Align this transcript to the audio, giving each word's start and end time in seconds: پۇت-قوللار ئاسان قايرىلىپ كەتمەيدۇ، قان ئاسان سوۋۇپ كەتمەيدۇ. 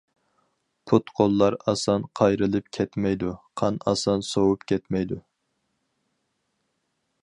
پۇت-قوللار 0.91 1.57
ئاسان 1.73 2.07
قايرىلىپ 2.21 2.71
كەتمەيدۇ، 2.79 3.37
قان 3.63 3.79
ئاسان 3.93 4.27
سوۋۇپ 4.33 4.67
كەتمەيدۇ. 4.73 5.23